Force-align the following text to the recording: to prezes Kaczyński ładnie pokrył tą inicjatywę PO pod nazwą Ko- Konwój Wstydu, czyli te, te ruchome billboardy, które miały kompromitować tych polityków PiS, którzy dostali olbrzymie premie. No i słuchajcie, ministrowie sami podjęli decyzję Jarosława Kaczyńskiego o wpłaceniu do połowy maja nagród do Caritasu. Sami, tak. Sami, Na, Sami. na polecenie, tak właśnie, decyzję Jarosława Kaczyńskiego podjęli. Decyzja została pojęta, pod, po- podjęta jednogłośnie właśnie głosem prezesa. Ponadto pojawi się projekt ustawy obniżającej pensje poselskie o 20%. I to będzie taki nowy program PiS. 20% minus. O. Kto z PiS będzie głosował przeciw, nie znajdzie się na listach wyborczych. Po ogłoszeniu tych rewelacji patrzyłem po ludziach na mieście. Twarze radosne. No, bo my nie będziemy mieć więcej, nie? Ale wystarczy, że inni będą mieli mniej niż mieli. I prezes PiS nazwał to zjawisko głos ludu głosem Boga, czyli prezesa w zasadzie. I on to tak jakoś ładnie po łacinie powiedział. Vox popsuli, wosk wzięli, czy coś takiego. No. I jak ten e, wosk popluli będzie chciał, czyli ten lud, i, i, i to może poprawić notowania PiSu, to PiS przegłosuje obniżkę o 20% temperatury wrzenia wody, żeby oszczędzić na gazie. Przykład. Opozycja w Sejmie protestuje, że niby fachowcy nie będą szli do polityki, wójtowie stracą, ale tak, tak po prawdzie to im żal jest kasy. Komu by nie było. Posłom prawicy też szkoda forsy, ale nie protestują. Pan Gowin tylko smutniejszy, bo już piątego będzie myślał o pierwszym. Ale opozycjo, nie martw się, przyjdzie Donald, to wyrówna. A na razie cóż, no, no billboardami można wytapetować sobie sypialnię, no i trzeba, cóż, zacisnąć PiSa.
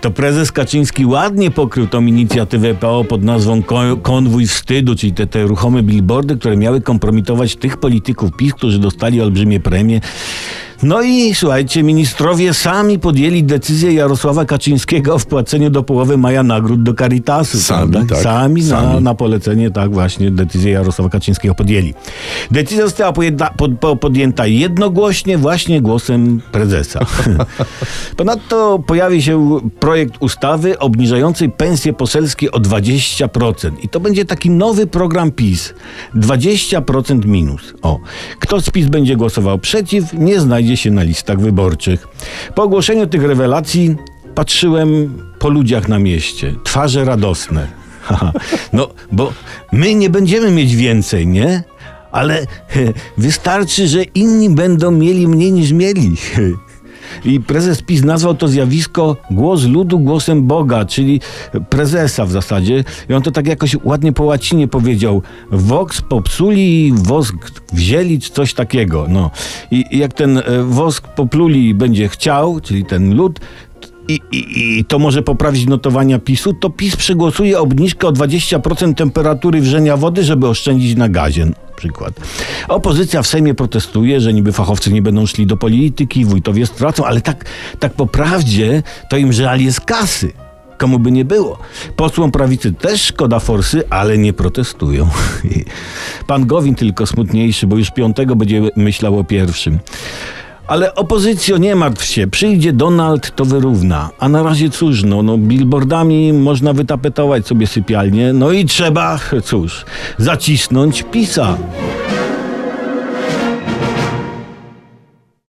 to 0.00 0.10
prezes 0.10 0.52
Kaczyński 0.52 1.06
ładnie 1.06 1.50
pokrył 1.50 1.86
tą 1.86 2.06
inicjatywę 2.06 2.74
PO 2.74 3.04
pod 3.04 3.22
nazwą 3.24 3.62
Ko- 3.62 3.96
Konwój 4.02 4.46
Wstydu, 4.46 4.94
czyli 4.96 5.12
te, 5.12 5.26
te 5.26 5.42
ruchome 5.42 5.82
billboardy, 5.82 6.36
które 6.36 6.56
miały 6.56 6.80
kompromitować 6.80 7.56
tych 7.56 7.76
polityków 7.76 8.30
PiS, 8.36 8.54
którzy 8.54 8.78
dostali 8.78 9.20
olbrzymie 9.20 9.60
premie. 9.60 10.00
No 10.82 11.02
i 11.02 11.34
słuchajcie, 11.34 11.82
ministrowie 11.82 12.54
sami 12.54 12.98
podjęli 12.98 13.44
decyzję 13.44 13.92
Jarosława 13.92 14.44
Kaczyńskiego 14.44 15.14
o 15.14 15.18
wpłaceniu 15.18 15.70
do 15.70 15.82
połowy 15.82 16.16
maja 16.18 16.42
nagród 16.42 16.82
do 16.82 16.94
Caritasu. 16.94 17.58
Sami, 17.60 17.92
tak. 18.08 18.18
Sami, 18.18 18.62
Na, 18.62 18.68
Sami. 18.68 19.04
na 19.04 19.14
polecenie, 19.14 19.70
tak 19.70 19.92
właśnie, 19.92 20.30
decyzję 20.30 20.72
Jarosława 20.72 21.10
Kaczyńskiego 21.10 21.54
podjęli. 21.54 21.94
Decyzja 22.50 22.84
została 22.84 23.12
pojęta, 23.12 23.50
pod, 23.56 23.78
po- 23.78 23.96
podjęta 23.96 24.46
jednogłośnie 24.46 25.38
właśnie 25.38 25.80
głosem 25.80 26.40
prezesa. 26.52 27.00
Ponadto 28.16 28.78
pojawi 28.86 29.22
się 29.22 29.60
projekt 29.80 30.14
ustawy 30.20 30.78
obniżającej 30.78 31.50
pensje 31.50 31.92
poselskie 31.92 32.52
o 32.52 32.58
20%. 32.58 33.70
I 33.82 33.88
to 33.88 34.00
będzie 34.00 34.24
taki 34.24 34.50
nowy 34.50 34.86
program 34.86 35.30
PiS. 35.30 35.74
20% 36.16 37.26
minus. 37.26 37.74
O. 37.82 37.98
Kto 38.38 38.60
z 38.60 38.70
PiS 38.70 38.86
będzie 38.86 39.16
głosował 39.16 39.58
przeciw, 39.58 40.12
nie 40.12 40.40
znajdzie 40.40 40.69
się 40.76 40.90
na 40.90 41.02
listach 41.02 41.40
wyborczych. 41.40 42.08
Po 42.54 42.62
ogłoszeniu 42.62 43.06
tych 43.06 43.22
rewelacji 43.22 43.96
patrzyłem 44.34 45.18
po 45.38 45.48
ludziach 45.48 45.88
na 45.88 45.98
mieście. 45.98 46.54
Twarze 46.64 47.04
radosne. 47.04 47.66
No, 48.72 48.88
bo 49.12 49.32
my 49.72 49.94
nie 49.94 50.10
będziemy 50.10 50.50
mieć 50.50 50.76
więcej, 50.76 51.26
nie? 51.26 51.62
Ale 52.12 52.46
wystarczy, 53.18 53.88
że 53.88 54.02
inni 54.02 54.50
będą 54.50 54.90
mieli 54.90 55.28
mniej 55.28 55.52
niż 55.52 55.72
mieli. 55.72 56.16
I 57.24 57.40
prezes 57.40 57.82
PiS 57.82 58.04
nazwał 58.04 58.34
to 58.34 58.48
zjawisko 58.48 59.16
głos 59.30 59.64
ludu 59.64 59.98
głosem 59.98 60.46
Boga, 60.46 60.84
czyli 60.84 61.20
prezesa 61.70 62.26
w 62.26 62.30
zasadzie. 62.30 62.84
I 63.08 63.14
on 63.14 63.22
to 63.22 63.30
tak 63.30 63.46
jakoś 63.46 63.76
ładnie 63.84 64.12
po 64.12 64.24
łacinie 64.24 64.68
powiedział. 64.68 65.22
Vox 65.50 66.02
popsuli, 66.02 66.92
wosk 66.96 67.34
wzięli, 67.72 68.18
czy 68.18 68.30
coś 68.30 68.54
takiego. 68.54 69.06
No. 69.08 69.30
I 69.70 69.98
jak 69.98 70.12
ten 70.12 70.38
e, 70.38 70.42
wosk 70.62 71.08
popluli 71.08 71.74
będzie 71.74 72.08
chciał, 72.08 72.60
czyli 72.60 72.84
ten 72.84 73.14
lud, 73.14 73.40
i, 74.10 74.20
i, 74.36 74.78
i 74.78 74.84
to 74.84 74.98
może 74.98 75.22
poprawić 75.22 75.66
notowania 75.66 76.18
PiSu, 76.18 76.54
to 76.54 76.70
PiS 76.70 76.96
przegłosuje 76.96 77.60
obniżkę 77.60 78.08
o 78.08 78.12
20% 78.12 78.94
temperatury 78.94 79.60
wrzenia 79.60 79.96
wody, 79.96 80.24
żeby 80.24 80.48
oszczędzić 80.48 80.96
na 80.96 81.08
gazie. 81.08 81.46
Przykład. 81.76 82.14
Opozycja 82.68 83.22
w 83.22 83.26
Sejmie 83.26 83.54
protestuje, 83.54 84.20
że 84.20 84.32
niby 84.32 84.52
fachowcy 84.52 84.92
nie 84.92 85.02
będą 85.02 85.26
szli 85.26 85.46
do 85.46 85.56
polityki, 85.56 86.24
wójtowie 86.24 86.66
stracą, 86.66 87.04
ale 87.04 87.20
tak, 87.20 87.44
tak 87.78 87.92
po 87.92 88.06
prawdzie 88.06 88.82
to 89.10 89.16
im 89.16 89.32
żal 89.32 89.60
jest 89.60 89.80
kasy. 89.80 90.32
Komu 90.78 90.98
by 90.98 91.12
nie 91.12 91.24
było. 91.24 91.58
Posłom 91.96 92.30
prawicy 92.30 92.72
też 92.72 93.02
szkoda 93.02 93.38
forsy, 93.38 93.82
ale 93.90 94.18
nie 94.18 94.32
protestują. 94.32 95.08
Pan 96.26 96.46
Gowin 96.46 96.74
tylko 96.74 97.06
smutniejszy, 97.06 97.66
bo 97.66 97.76
już 97.76 97.90
piątego 97.90 98.36
będzie 98.36 98.62
myślał 98.76 99.18
o 99.18 99.24
pierwszym. 99.24 99.78
Ale 100.70 100.94
opozycjo, 100.94 101.58
nie 101.58 101.76
martw 101.76 102.04
się, 102.04 102.26
przyjdzie 102.26 102.72
Donald, 102.72 103.34
to 103.36 103.44
wyrówna. 103.44 104.10
A 104.18 104.28
na 104.28 104.42
razie 104.42 104.70
cóż, 104.70 105.02
no, 105.04 105.22
no 105.22 105.38
billboardami 105.38 106.32
można 106.32 106.72
wytapetować 106.72 107.46
sobie 107.46 107.66
sypialnię, 107.66 108.32
no 108.32 108.52
i 108.52 108.64
trzeba, 108.64 109.18
cóż, 109.44 109.84
zacisnąć 110.18 111.02
PiSa. 111.02 111.56